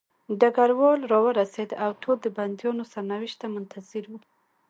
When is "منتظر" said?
3.55-4.03